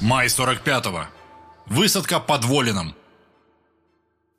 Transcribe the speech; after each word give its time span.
Май 0.00 0.26
45-го. 0.26 1.06
Высадка 1.66 2.20
под 2.20 2.44
Волином. 2.44 2.94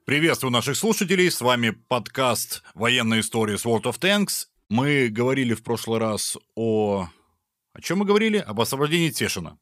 Приветствую 0.06 0.52
наших 0.52 0.78
слушателей, 0.78 1.32
с 1.32 1.42
вами 1.42 1.72
подкаст 1.72 2.62
«Военная 2.76 3.22
история 3.22 3.58
с 3.58 3.66
World 3.66 3.84
of 3.84 4.00
Tanks». 4.00 4.46
Мы 4.70 5.08
говорили 5.10 5.56
в 5.56 5.64
прошлый 5.64 6.00
раз 6.00 6.38
о... 6.54 7.10
О 7.74 7.82
чем 7.82 7.98
мы 7.98 8.06
говорили? 8.06 8.38
Об 8.38 8.62
освобождении 8.62 9.10
Тешина. 9.10 9.58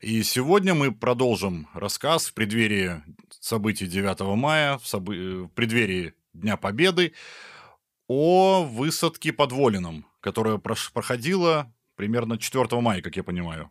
И 0.00 0.24
сегодня 0.24 0.74
мы 0.74 0.90
продолжим 0.90 1.68
рассказ 1.74 2.26
в 2.26 2.34
преддверии 2.34 3.00
событий 3.38 3.86
9 3.86 4.20
мая, 4.36 4.78
в, 4.78 4.86
собы... 4.88 5.44
в 5.44 5.48
преддверии 5.50 6.12
Дня 6.34 6.56
Победы, 6.56 7.14
о 8.08 8.64
высадке 8.64 9.32
под 9.32 9.52
Волином, 9.52 10.06
которая 10.20 10.58
проходила 10.58 11.72
примерно 11.94 12.36
4 12.36 12.80
мая, 12.80 13.00
как 13.00 13.14
я 13.14 13.22
понимаю. 13.22 13.70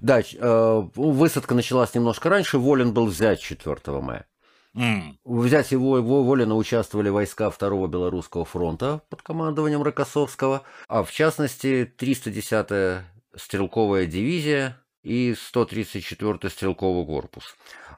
Да, 0.00 0.20
э, 0.20 0.82
высадка 0.94 1.54
началась 1.54 1.94
немножко 1.94 2.28
раньше, 2.28 2.58
Волин 2.58 2.92
был 2.92 3.06
взять 3.06 3.40
4 3.40 4.00
мая. 4.00 4.26
Mm. 4.76 5.14
Взять 5.24 5.70
его, 5.70 5.98
его 5.98 6.24
Волина 6.24 6.56
участвовали 6.56 7.08
войска 7.08 7.50
Второго 7.50 7.86
Белорусского 7.86 8.44
фронта 8.44 9.02
под 9.08 9.22
командованием 9.22 9.82
Рокоссовского, 9.82 10.62
а 10.88 11.04
в 11.04 11.12
частности 11.12 11.92
310-я 11.96 13.04
стрелковая 13.36 14.06
дивизия 14.06 14.76
и 15.02 15.32
134-й 15.32 16.50
стрелковый 16.50 17.06
корпус. 17.06 17.54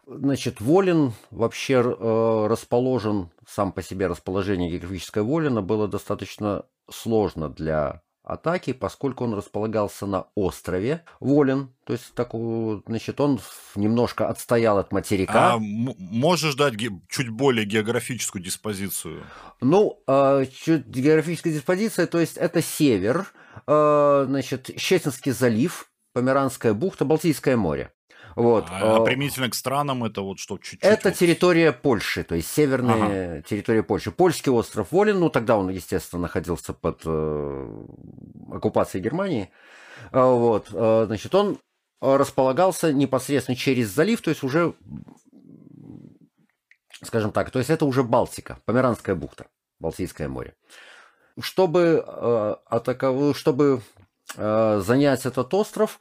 Значит, 0.07 0.61
Волин 0.61 1.15
вообще 1.31 1.75
э, 1.75 2.47
расположен, 2.49 3.31
сам 3.49 3.73
по 3.73 3.83
себе 3.83 4.07
расположение 4.07 4.71
географическое 4.71 5.25
Волина 5.25 5.63
было 5.63 5.89
достаточно 5.89 6.67
сложно 6.91 7.49
для 7.49 8.03
атаки, 8.27 8.73
поскольку 8.73 9.25
он 9.25 9.35
располагался 9.35 10.05
на 10.07 10.27
острове 10.35 11.05
Волен, 11.21 11.73
то 11.85 11.93
есть 11.93 12.13
такой, 12.15 12.83
значит, 12.87 13.21
он 13.21 13.41
немножко 13.77 14.29
отстоял 14.29 14.79
от 14.79 14.93
материка. 14.93 15.55
А 15.55 15.59
можешь 15.59 16.57
дать 16.57 16.75
чуть 17.09 17.29
более 17.29 17.65
географическую 17.65 18.43
диспозицию? 18.43 19.25
Ну, 19.61 20.03
э, 20.07 20.47
чуть 20.53 20.87
географическая 20.87 21.53
диспозиция, 21.53 22.07
то 22.07 22.19
есть 22.19 22.37
это 22.37 22.61
север, 22.61 23.33
э, 23.67 24.25
значит, 24.29 24.71
Щетинский 24.77 25.33
залив, 25.33 25.89
Померанская 26.13 26.75
бухта, 26.75 27.05
Балтийское 27.05 27.57
море. 27.57 27.93
Вот. 28.37 28.67
А, 28.69 28.97
а 28.97 29.01
примитивно 29.01 29.49
к 29.49 29.55
странам 29.55 30.05
это 30.05 30.21
вот 30.21 30.39
что 30.39 30.59
чуть-чуть? 30.59 30.83
Это 30.83 31.11
территория 31.11 31.73
Польши, 31.73 32.23
то 32.23 32.35
есть 32.35 32.49
северная 32.49 33.39
ага. 33.39 33.43
территория 33.43 33.83
Польши. 33.83 34.11
Польский 34.11 34.53
остров 34.53 34.93
Волин, 34.93 35.19
ну 35.21 35.31
тогда 35.31 35.57
он, 35.57 35.71
естественно, 35.71 36.23
находился 36.23 36.75
под 36.75 37.01
э, 37.07 37.85
оккупацией 38.53 39.03
Германии. 39.03 39.51
А, 40.13 40.27
вот, 40.27 40.69
э, 40.71 41.05
значит, 41.07 41.35
он 41.35 41.59
располагался 42.03 42.93
непосредственно 42.93 43.57
через 43.57 43.89
залив, 43.89 44.21
то 44.21 44.29
есть 44.29 44.43
уже, 44.43 44.75
скажем 47.03 47.33
так, 47.33 47.51
то 47.51 47.59
есть 47.59 47.71
это 47.71 47.87
уже 47.87 48.03
Балтика, 48.03 48.59
Померанская 48.67 49.15
бухта, 49.15 49.47
Балтийское 49.81 50.29
море. 50.29 50.55
Чтобы 51.41 52.05
э, 52.07 52.55
атаковать, 52.67 53.37
чтобы 53.37 53.81
э, 54.37 54.83
занять 54.85 55.25
этот 55.25 55.53
остров, 55.55 56.01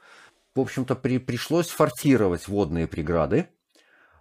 в 0.56 0.60
общем-то, 0.60 0.94
при, 0.96 1.18
пришлось 1.18 1.68
форсировать 1.68 2.48
водные 2.48 2.86
преграды. 2.86 3.48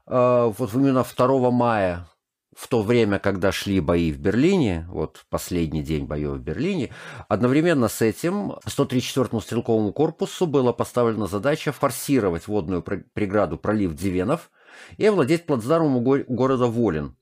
А, 0.05 0.47
вот 0.47 0.73
именно 0.73 1.03
2 1.03 1.51
мая, 1.51 2.07
в 2.55 2.67
то 2.67 2.81
время, 2.81 3.19
когда 3.19 3.51
шли 3.51 3.81
бои 3.81 4.11
в 4.11 4.19
Берлине, 4.19 4.85
вот 4.89 5.25
последний 5.29 5.83
день 5.83 6.05
боев 6.05 6.37
в 6.37 6.39
Берлине, 6.39 6.93
одновременно 7.27 7.89
с 7.89 8.01
этим 8.01 8.53
134-му 8.65 9.41
стрелковому 9.41 9.91
корпусу 9.91 10.47
была 10.47 10.71
поставлена 10.71 11.27
задача 11.27 11.73
форсировать 11.73 12.47
водную 12.47 12.81
преграду 12.81 13.57
пролив 13.57 13.93
Дивенов 13.93 14.51
и 14.97 15.05
овладеть 15.05 15.45
плацдармом 15.45 16.01
города 16.03 16.67
Волин, 16.67 17.17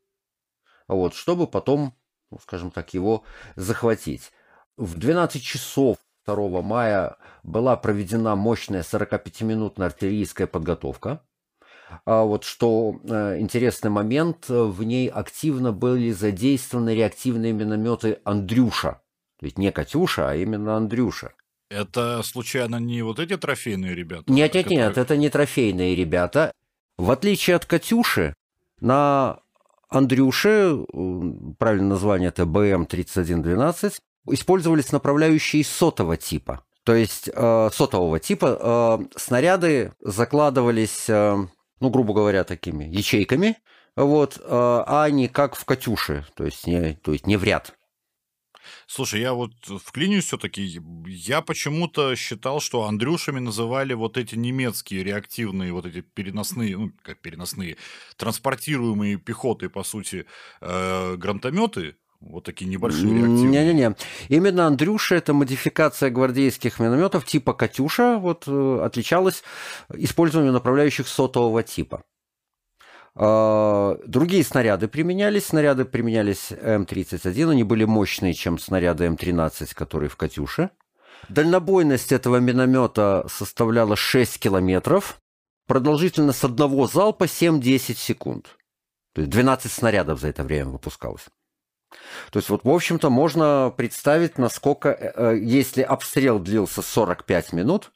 вот, 0.88 1.16
чтобы 1.16 1.48
потом, 1.48 1.96
ну, 2.30 2.38
скажем 2.40 2.70
так, 2.70 2.94
его 2.94 3.24
захватить. 3.56 4.32
В 4.78 4.98
12 4.98 5.42
часов 5.42 5.98
2 6.26 6.62
мая 6.62 7.18
была 7.44 7.76
проведена 7.76 8.36
мощная 8.36 8.84
45-минутная 8.84 9.88
артиллерийская 9.88 10.48
подготовка. 10.48 11.22
А 12.06 12.24
вот 12.24 12.44
что 12.44 13.00
э, 13.04 13.40
интересный 13.40 13.90
момент, 13.90 14.50
в 14.50 14.84
ней 14.84 15.08
активно 15.08 15.72
были 15.72 16.12
задействованы 16.12 16.96
реактивные 16.96 17.54
минометы 17.54 18.20
Андрюша. 18.24 19.02
То 19.40 19.46
есть 19.46 19.58
не 19.58 19.72
Катюша, 19.72 20.30
а 20.30 20.36
именно 20.36 20.76
Андрюша. 20.76 21.34
Это 21.70 22.22
случайно 22.24 22.78
не 22.78 23.02
вот 23.02 23.20
эти 23.20 23.36
трофейные 23.36 23.96
ребята? 23.96 24.32
Нет, 24.32 24.54
нет, 24.54 24.64
которые... 24.64 24.88
нет, 24.88 24.98
это 24.98 25.18
не 25.18 25.30
трофейные 25.30 25.96
ребята. 25.96 26.54
В 26.98 27.12
отличие 27.12 27.56
от 27.56 27.66
Катюши, 27.66 28.36
на 28.80 29.40
Андрюше, 29.90 30.86
правильное 31.58 31.90
название 31.90 32.30
это 32.30 32.44
БМ-3112, 32.44 33.94
использовались 34.30 34.92
направляющие 34.92 35.64
сотого 35.64 36.18
типа. 36.18 36.64
То 36.84 36.96
есть 36.96 37.30
э, 37.34 37.70
сотового 37.72 38.20
типа 38.20 39.08
э, 39.14 39.20
снаряды 39.20 39.94
закладывались, 40.02 41.10
э, 41.10 41.38
ну, 41.80 41.90
грубо 41.90 42.14
говоря, 42.14 42.44
такими 42.44 42.86
ячейками, 42.86 43.58
вот, 43.96 44.38
э, 44.38 44.42
а 44.44 45.10
не 45.10 45.28
как 45.28 45.56
в 45.56 45.64
«Катюше», 45.66 46.26
то 46.36 46.44
есть 46.44 46.68
не, 46.68 46.96
то 46.96 47.14
есть 47.14 47.26
не 47.26 47.38
в 47.38 47.44
ряд. 47.44 47.74
Слушай, 48.88 49.22
я 49.22 49.34
вот 49.34 49.54
вклинюсь 49.66 50.26
все-таки. 50.26 50.80
Я 51.08 51.42
почему-то 51.42 52.16
считал, 52.16 52.60
что 52.60 52.84
Андрюшами 52.84 53.40
называли 53.40 53.94
вот 53.94 54.18
эти 54.18 54.36
немецкие 54.36 55.04
реактивные, 55.04 55.74
вот 55.74 55.86
эти 55.86 56.02
переносные, 56.02 56.78
ну, 56.78 56.92
как 57.02 57.22
переносные, 57.22 57.78
транспортируемые 58.18 59.18
пехотой, 59.18 59.70
по 59.70 59.84
сути, 59.84 60.26
э, 60.62 61.16
гранатометы, 61.18 61.96
вот 62.30 62.44
такие 62.46 62.70
небольшие 62.70 63.14
реактивы. 63.14 63.48
Не-не-не. 63.48 63.96
Именно 64.30 64.68
Андрюша, 64.68 65.16
это 65.16 65.34
модификация 65.34 66.10
гвардейских 66.10 66.80
минометов 66.80 67.26
типа 67.26 67.54
«Катюша», 67.54 68.18
вот, 68.18 68.44
э, 68.48 68.80
отличалась 68.84 69.44
использованием 69.94 70.54
направляющих 70.54 71.08
сотового 71.08 71.64
типа. 71.64 72.04
А, 73.16 73.98
другие 74.06 74.44
снаряды 74.44 74.88
применялись. 74.88 75.48
Снаряды 75.48 75.86
применялись 75.86 76.52
М-31. 76.52 77.52
Они 77.52 77.64
были 77.64 77.86
мощнее, 77.86 78.34
чем 78.34 78.58
снаряды 78.58 79.06
М-13, 79.06 79.74
которые 79.76 80.10
в 80.10 80.16
«Катюше». 80.16 80.72
Дальнобойность 81.30 82.12
этого 82.12 82.38
миномета 82.38 83.26
составляла 83.30 83.96
6 83.96 84.40
километров. 84.40 85.20
Продолжительность 85.68 86.44
одного 86.44 86.88
залпа 86.88 87.26
7-10 87.26 87.96
секунд. 87.96 88.58
То 89.14 89.22
есть 89.22 89.32
12 89.32 89.72
снарядов 89.72 90.20
за 90.20 90.28
это 90.30 90.44
время 90.44 90.72
выпускалось. 90.72 91.28
То 92.32 92.40
есть 92.40 92.50
вот, 92.50 92.64
в 92.64 92.70
общем-то, 92.70 93.10
можно 93.10 93.74
представить, 93.76 94.38
насколько, 94.38 94.90
э, 94.90 95.12
э, 95.16 95.40
если 95.40 95.82
обстрел 95.82 96.40
длился 96.40 96.82
45 96.82 97.54
минут, 97.54 97.92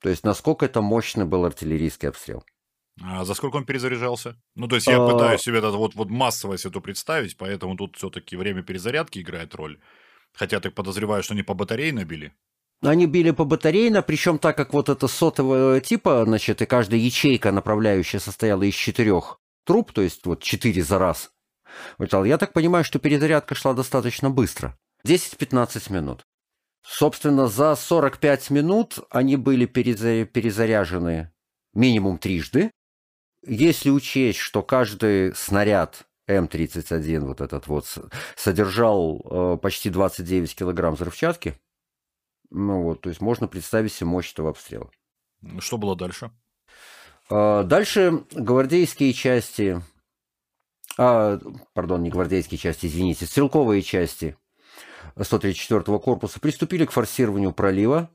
то 0.00 0.08
есть 0.10 0.24
насколько 0.24 0.66
это 0.66 0.82
мощный 0.82 1.24
был 1.24 1.44
артиллерийский 1.44 2.08
обстрел. 2.08 2.44
А 3.02 3.24
за 3.24 3.34
сколько 3.34 3.56
он 3.56 3.64
перезаряжался? 3.64 4.36
Ну, 4.54 4.68
то 4.68 4.76
есть 4.76 4.86
я 4.86 5.02
а... 5.02 5.10
пытаюсь 5.10 5.40
себе 5.40 5.58
это 5.58 5.70
вот, 5.70 5.94
вот 5.94 6.10
массовость 6.10 6.64
эту 6.64 6.80
представить, 6.80 7.36
поэтому 7.36 7.76
тут 7.76 7.96
все-таки 7.96 8.36
время 8.36 8.62
перезарядки 8.62 9.18
играет 9.18 9.54
роль. 9.54 9.78
Хотя 10.32 10.60
ты 10.60 10.70
подозреваю, 10.70 11.22
что 11.22 11.34
они 11.34 11.42
по 11.42 11.54
батарее 11.54 11.92
набили. 11.92 12.32
Они 12.82 13.06
били 13.06 13.30
по 13.30 13.44
батарейно, 13.44 14.02
причем 14.02 14.38
так 14.38 14.56
как 14.56 14.72
вот 14.74 14.88
это 14.88 15.08
сотового 15.08 15.80
типа, 15.80 16.24
значит, 16.26 16.60
и 16.60 16.66
каждая 16.66 17.00
ячейка 17.00 17.50
направляющая 17.50 18.20
состояла 18.20 18.62
из 18.62 18.74
четырех 18.74 19.40
труб, 19.64 19.92
то 19.92 20.02
есть 20.02 20.26
вот 20.26 20.42
четыре 20.42 20.82
за 20.82 20.98
раз, 20.98 21.30
я 21.98 22.38
так 22.38 22.52
понимаю, 22.52 22.84
что 22.84 22.98
перезарядка 22.98 23.54
шла 23.54 23.74
достаточно 23.74 24.30
быстро. 24.30 24.76
10-15 25.06 25.92
минут. 25.92 26.24
Собственно, 26.82 27.46
за 27.46 27.74
45 27.76 28.50
минут 28.50 28.98
они 29.10 29.36
были 29.36 29.66
перезаряжены 29.66 31.32
минимум 31.72 32.18
трижды. 32.18 32.70
Если 33.46 33.90
учесть, 33.90 34.38
что 34.38 34.62
каждый 34.62 35.34
снаряд 35.34 36.06
М31 36.28 37.20
вот 37.20 37.40
этот 37.40 37.66
вот 37.66 37.86
содержал 38.36 39.20
э, 39.24 39.58
почти 39.58 39.90
29 39.90 40.54
килограмм 40.54 40.94
взрывчатки, 40.94 41.58
ну 42.50 42.82
вот, 42.82 43.02
то 43.02 43.08
есть 43.08 43.20
можно 43.20 43.46
представить 43.46 43.92
себе 43.92 44.06
мощь 44.06 44.32
этого 44.32 44.50
обстрела. 44.50 44.90
Что 45.58 45.76
было 45.76 45.96
дальше? 45.96 46.30
Э, 47.30 47.62
дальше 47.64 48.24
гвардейские 48.32 49.12
части 49.12 49.82
а, 50.98 51.38
пардон, 51.72 52.02
не 52.02 52.10
гвардейские 52.10 52.58
части, 52.58 52.86
извините, 52.86 53.26
стрелковые 53.26 53.82
части 53.82 54.36
134-го 55.16 55.98
корпуса 55.98 56.40
приступили 56.40 56.84
к 56.84 56.92
форсированию 56.92 57.52
пролива. 57.52 58.10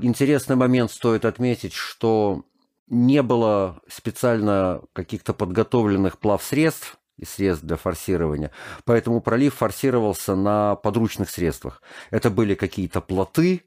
Интересный 0.00 0.56
момент 0.56 0.90
стоит 0.90 1.24
отметить, 1.24 1.72
что 1.72 2.44
не 2.86 3.22
было 3.22 3.80
специально 3.88 4.82
каких-то 4.92 5.34
подготовленных 5.34 6.18
плавсредств 6.18 6.98
и 7.16 7.24
средств 7.24 7.64
для 7.64 7.76
форсирования, 7.76 8.52
поэтому 8.84 9.20
пролив 9.20 9.54
форсировался 9.54 10.36
на 10.36 10.76
подручных 10.76 11.28
средствах. 11.30 11.82
Это 12.10 12.30
были 12.30 12.54
какие-то 12.54 13.00
плоты, 13.00 13.62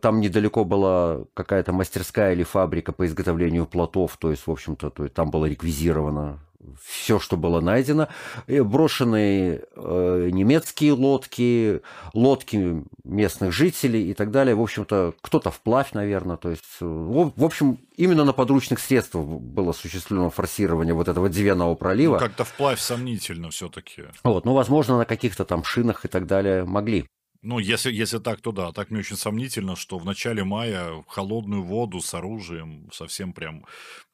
Там 0.00 0.20
недалеко 0.20 0.64
была 0.64 1.24
какая-то 1.34 1.72
мастерская 1.72 2.32
или 2.32 2.44
фабрика 2.44 2.92
по 2.92 3.04
изготовлению 3.04 3.66
плотов, 3.66 4.16
то 4.16 4.30
есть, 4.30 4.46
в 4.46 4.50
общем-то, 4.50 4.90
там 5.08 5.30
было 5.30 5.46
реквизировано 5.46 6.40
все, 6.82 7.18
что 7.18 7.36
было 7.36 7.60
найдено. 7.60 8.08
Брошенные 8.46 9.64
э, 9.76 10.30
немецкие 10.32 10.92
лодки, 10.92 11.82
лодки 12.14 12.84
местных 13.04 13.52
жителей 13.52 14.10
и 14.10 14.14
так 14.14 14.30
далее. 14.30 14.54
В 14.54 14.62
общем-то, 14.62 15.14
кто-то 15.20 15.50
вплавь, 15.50 15.92
наверное. 15.92 16.36
То 16.36 16.50
есть, 16.50 16.64
э, 16.80 16.84
в, 16.84 17.32
в 17.34 17.44
общем, 17.44 17.78
именно 17.96 18.24
на 18.24 18.32
подручных 18.32 18.80
средствах 18.80 19.24
было 19.24 19.70
осуществлено 19.70 20.30
форсирование 20.30 20.94
вот 20.94 21.08
этого 21.08 21.28
Дивенного 21.28 21.74
пролива. 21.74 22.14
Ну, 22.14 22.18
как-то 22.20 22.44
вплавь 22.44 22.80
сомнительно 22.80 23.50
все-таки. 23.50 24.04
Вот, 24.24 24.44
ну, 24.44 24.54
возможно, 24.54 24.98
на 24.98 25.04
каких-то 25.04 25.44
там 25.44 25.64
шинах 25.64 26.04
и 26.04 26.08
так 26.08 26.26
далее 26.26 26.64
могли. 26.64 27.06
Ну, 27.40 27.60
если, 27.60 27.92
если 27.92 28.18
так, 28.18 28.40
то 28.40 28.50
да. 28.50 28.72
Так 28.72 28.90
мне 28.90 29.00
очень 29.00 29.16
сомнительно, 29.16 29.76
что 29.76 29.98
в 29.98 30.04
начале 30.04 30.42
мая 30.42 31.04
холодную 31.06 31.62
воду 31.62 32.00
с 32.00 32.12
оружием 32.14 32.90
совсем 32.92 33.32
прям... 33.32 33.64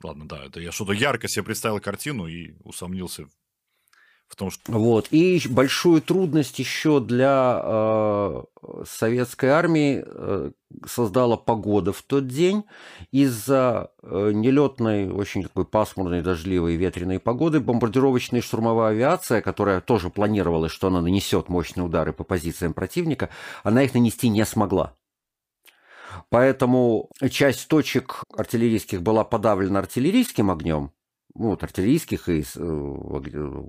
Ладно, 0.03 0.29
да, 0.29 0.45
это 0.45 0.61
я 0.61 0.73
что-то 0.73 0.93
ярко 0.93 1.27
себе 1.27 1.45
представил 1.45 1.81
картину 1.81 2.27
и 2.27 2.55
усомнился 2.65 3.27
в 4.29 4.37
том, 4.37 4.51
что... 4.51 4.73
Вот. 4.73 5.09
И 5.11 5.41
большую 5.49 6.03
трудность 6.03 6.59
еще 6.59 7.01
для 7.01 7.61
э, 7.63 8.43
советской 8.87 9.51
армии 9.51 10.03
э, 10.05 10.51
создала 10.87 11.37
погода 11.37 11.93
в 11.93 12.03
тот 12.03 12.27
день. 12.27 12.65
Из-за 13.13 13.91
э, 14.03 14.33
нелетной, 14.33 15.11
очень 15.11 15.43
такой 15.45 15.65
пасмурной, 15.65 16.23
дождливой, 16.23 16.77
ветреной 16.77 17.21
погоды 17.21 17.61
бомбардировочная 17.61 18.41
и 18.41 18.43
штурмовая 18.43 18.91
авиация, 18.91 19.41
которая 19.41 19.81
тоже 19.81 20.11
планировалась, 20.11 20.73
что 20.73 20.89
она 20.89 21.01
нанесет 21.01 21.49
мощные 21.49 21.85
удары 21.85 22.13
по 22.13 22.25
позициям 22.25 22.75
противника, 22.75 23.29
она 23.63 23.83
их 23.83 23.95
нанести 23.95 24.29
не 24.29 24.45
смогла. 24.45 24.95
Поэтому 26.31 27.11
часть 27.31 27.69
точек 27.69 28.23
артиллерийских 28.37 29.03
была 29.03 29.25
подавлена 29.25 29.81
артиллерийским 29.81 30.51
огнем, 30.51 30.93
ну, 31.37 31.51
вот, 31.51 31.63
артиллерийских 31.63 32.29
и 32.29 32.45
э, 32.55 33.63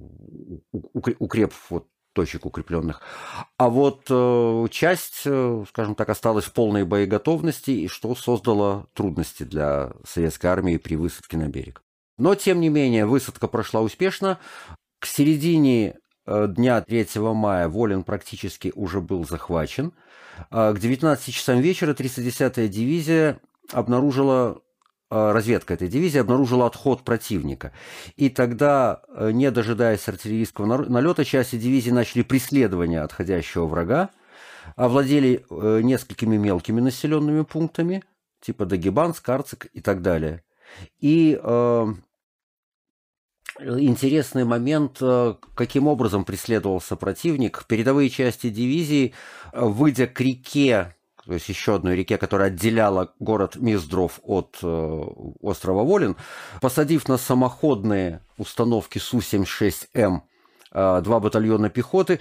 укреп 0.72 1.54
вот, 1.70 1.88
точек 2.14 2.46
укрепленных. 2.46 3.02
А 3.58 3.70
вот 3.70 4.06
э, 4.10 4.68
часть, 4.70 5.24
э, 5.26 5.66
скажем 5.70 5.96
так, 5.96 6.10
осталась 6.10 6.46
в 6.46 6.54
полной 6.54 6.86
боеготовности, 6.86 7.72
и 7.72 7.88
что 7.88 8.14
создало 8.16 8.88
трудности 8.94 9.44
для 9.44 9.94
советской 10.08 10.48
армии 10.48 10.78
при 10.78 10.96
высадке 10.96 11.38
на 11.38 11.48
берег. 11.48 11.82
Но, 12.18 12.36
тем 12.36 12.62
не 12.62 12.70
менее, 12.70 13.06
высадка 13.06 13.48
прошла 13.48 13.82
успешно. 13.82 14.40
К 15.00 15.08
середине 15.08 15.98
дня 16.26 16.82
3 16.82 17.08
мая 17.18 17.68
Волин 17.68 18.04
практически 18.04 18.72
уже 18.76 19.02
был 19.02 19.28
захвачен. 19.28 19.92
А 20.50 20.72
к 20.74 20.80
19 20.80 21.34
часам 21.34 21.60
вечера 21.60 21.94
310-я 21.94 22.68
дивизия 22.68 23.40
обнаружила 23.72 24.62
Э, 24.62 24.65
разведка 25.10 25.76
этой 25.76 25.88
дивизии 25.88 26.20
обнаружила 26.20 26.66
отход 26.66 27.04
противника. 27.04 27.72
И 28.16 28.30
тогда, 28.30 29.02
э, 29.10 29.32
не 29.32 29.52
дожидаясь 29.52 30.08
артиллерийского 30.08 30.66
налета, 30.66 31.24
части 31.24 31.58
дивизии 31.58 31.92
начали 31.92 32.24
преследование 32.24 33.02
отходящего 33.02 33.66
врага, 33.66 34.10
овладели 34.76 35.46
э, 35.50 35.82
несколькими 35.84 36.38
мелкими 36.38 36.82
населенными 36.82 37.44
пунктами, 37.44 38.04
типа 38.42 38.66
Дагибан, 38.66 39.14
Скарцик 39.14 39.68
и 39.74 39.82
так 39.82 40.02
далее. 40.02 40.44
И 41.00 41.40
э, 41.42 41.86
интересный 43.60 44.44
момент, 44.44 45.02
каким 45.56 45.88
образом 45.88 46.26
преследовался 46.26 46.96
противник. 46.96 47.66
Передовые 47.68 48.10
части 48.10 48.50
дивизии, 48.50 49.14
выйдя 49.54 50.08
к 50.08 50.20
реке 50.20 50.96
то 51.26 51.34
есть 51.34 51.50
еще 51.50 51.76
одной 51.76 51.96
реке, 51.96 52.18
которая 52.18 52.50
отделяла 52.50 53.14
город 53.20 53.56
Миздров 53.56 54.20
от 54.24 54.60
э, 54.62 55.04
острова 55.42 55.84
Волин, 55.84 56.16
посадив 56.62 57.08
на 57.08 57.18
самоходные 57.18 58.22
установки 58.38 59.00
Су-76М 59.00 60.22
э, 60.72 61.02
два 61.02 61.20
батальона 61.20 61.70
пехоты, 61.70 62.20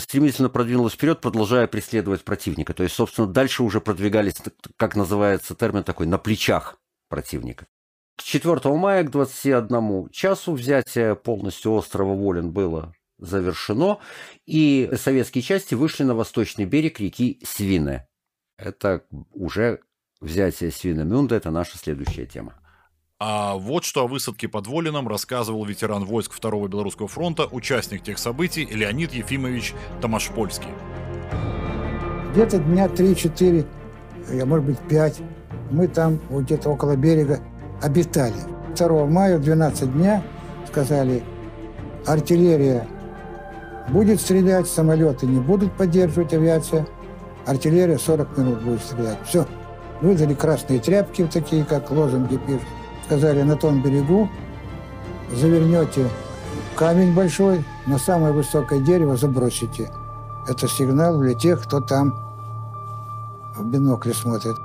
стремительно 0.00 0.48
продвинулась 0.48 0.94
вперед, 0.94 1.20
продолжая 1.20 1.66
преследовать 1.66 2.24
противника. 2.24 2.74
То 2.74 2.84
есть, 2.84 2.94
собственно, 2.94 3.26
дальше 3.26 3.64
уже 3.64 3.80
продвигались, 3.80 4.36
как 4.76 4.94
называется 4.94 5.56
термин 5.56 5.82
такой, 5.82 6.06
на 6.06 6.18
плечах 6.18 6.78
противника. 7.08 7.66
К 8.16 8.22
4 8.22 8.60
мая, 8.76 9.02
к 9.02 9.10
21 9.10 10.10
часу 10.10 10.52
взятие 10.52 11.16
полностью 11.16 11.72
острова 11.72 12.14
Волин 12.14 12.52
было 12.52 12.92
завершено, 13.18 13.98
и 14.46 14.90
советские 14.96 15.42
части 15.42 15.74
вышли 15.74 16.04
на 16.04 16.14
восточный 16.14 16.66
берег 16.66 17.00
реки 17.00 17.40
Свине 17.44 18.07
это 18.58 19.04
уже 19.32 19.80
взятие 20.20 20.70
Свинемюнда, 20.70 21.36
это 21.36 21.50
наша 21.50 21.78
следующая 21.78 22.26
тема. 22.26 22.54
А 23.20 23.54
вот 23.54 23.84
что 23.84 24.04
о 24.04 24.06
высадке 24.06 24.46
под 24.48 24.66
Волином 24.66 25.08
рассказывал 25.08 25.64
ветеран 25.64 26.04
войск 26.04 26.32
Второго 26.32 26.68
Белорусского 26.68 27.08
фронта, 27.08 27.46
участник 27.46 28.02
тех 28.02 28.18
событий 28.18 28.66
Леонид 28.66 29.12
Ефимович 29.12 29.74
Тамашпольский. 30.00 30.70
Где-то 32.32 32.58
дня 32.58 32.86
3-4, 32.86 33.66
я, 34.34 34.46
может 34.46 34.66
быть, 34.66 34.78
5, 34.88 35.20
мы 35.70 35.88
там 35.88 36.20
вот 36.28 36.44
где-то 36.44 36.68
около 36.70 36.96
берега 36.96 37.40
обитали. 37.82 38.36
2 38.76 39.06
мая 39.06 39.38
в 39.38 39.42
12 39.42 39.92
дня 39.92 40.22
сказали, 40.68 41.24
артиллерия 42.06 42.86
будет 43.88 44.20
стрелять, 44.20 44.68
самолеты 44.68 45.26
не 45.26 45.40
будут 45.40 45.76
поддерживать 45.76 46.34
авиация– 46.34 46.86
артиллерия 47.48 47.98
40 47.98 48.36
минут 48.36 48.62
будет 48.62 48.80
стрелять. 48.82 49.18
Все. 49.24 49.46
Выдали 50.00 50.34
красные 50.34 50.78
тряпки, 50.78 51.26
такие, 51.26 51.64
как 51.64 51.90
лозунги 51.90 52.36
пишут. 52.36 52.68
Сказали, 53.06 53.42
на 53.42 53.56
том 53.56 53.82
берегу 53.82 54.28
завернете 55.32 56.06
камень 56.76 57.14
большой, 57.14 57.64
на 57.86 57.98
самое 57.98 58.32
высокое 58.32 58.80
дерево 58.80 59.16
забросите. 59.16 59.90
Это 60.46 60.68
сигнал 60.68 61.18
для 61.18 61.34
тех, 61.34 61.62
кто 61.64 61.80
там 61.80 62.14
в 63.56 63.64
бинокле 63.64 64.14
смотрит. 64.14 64.56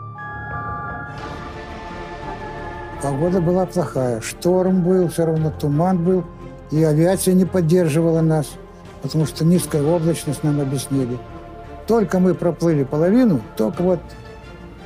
Погода 3.01 3.41
была 3.41 3.65
плохая. 3.65 4.21
Шторм 4.21 4.83
был, 4.83 5.09
все 5.09 5.25
равно 5.25 5.51
туман 5.51 6.03
был. 6.03 6.23
И 6.71 6.83
авиация 6.83 7.33
не 7.33 7.45
поддерживала 7.45 8.21
нас, 8.21 8.51
потому 9.01 9.25
что 9.25 9.43
низкая 9.43 9.83
облачность 9.83 10.43
нам 10.43 10.61
объяснили. 10.61 11.17
Только 11.87 12.19
мы 12.19 12.33
проплыли 12.33 12.83
половину, 12.83 13.41
только 13.57 13.81
вот 13.81 13.99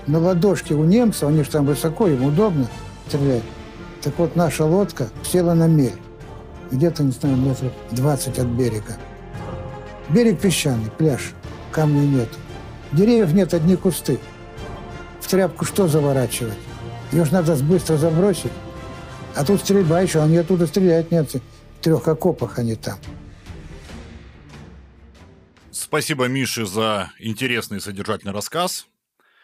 на 0.08 0.20
ладошке 0.20 0.74
у 0.74 0.84
немца, 0.84 1.28
они 1.28 1.44
же 1.44 1.50
там 1.50 1.66
высоко, 1.66 2.08
им 2.08 2.24
удобно 2.24 2.68
стрелять. 3.08 3.44
Так 4.02 4.14
вот 4.18 4.36
наша 4.36 4.66
лодка 4.66 5.10
села 5.24 5.54
на 5.54 5.68
мель, 5.68 6.00
где-то, 6.72 7.04
не 7.04 7.12
знаю, 7.12 7.36
метров 7.36 7.72
20 7.92 8.40
от 8.40 8.48
берега. 8.48 8.98
Берег 10.10 10.40
песчаный, 10.40 10.90
пляж, 10.98 11.34
камней 11.72 12.08
нет. 12.08 12.30
Деревьев 12.94 13.34
нет, 13.34 13.54
одни 13.54 13.76
кусты. 13.76 14.20
В 15.20 15.28
тряпку 15.28 15.66
что 15.66 15.88
заворачивать? 15.88 16.54
Ее 17.12 17.26
же 17.26 17.34
надо 17.34 17.56
быстро 17.58 17.98
забросить. 17.98 18.52
А 19.36 19.44
тут 19.44 19.60
стрельба 19.60 20.02
еще, 20.02 20.22
они 20.22 20.38
оттуда 20.38 20.68
стрелять 20.68 21.12
нет. 21.12 21.30
В 21.32 21.84
трех 21.84 22.08
окопах 22.08 22.58
они 22.60 22.76
там. 22.76 22.96
Спасибо 25.80 26.26
Мише 26.26 26.66
за 26.66 27.12
интересный 27.20 27.78
и 27.78 27.80
содержательный 27.80 28.34
рассказ. 28.34 28.88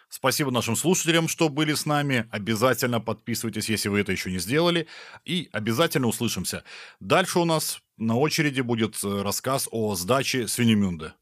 Спасибо 0.10 0.50
нашим 0.50 0.76
слушателям, 0.76 1.28
что 1.28 1.48
были 1.48 1.76
с 1.76 1.86
нами. 1.86 2.28
Обязательно 2.32 3.00
подписывайтесь, 3.00 3.70
если 3.70 3.88
вы 3.88 4.00
это 4.00 4.14
еще 4.14 4.32
не 4.32 4.40
сделали. 4.40 4.88
И 5.26 5.48
обязательно 5.52 6.08
услышимся. 6.08 6.64
Дальше 7.00 7.38
у 7.38 7.46
нас 7.46 7.84
на 7.98 8.18
очереди 8.18 8.62
будет 8.62 8.96
э, 9.04 9.22
рассказ 9.22 9.70
о 9.72 9.94
сдаче 9.94 10.48
Свинемюнде. 10.48 11.14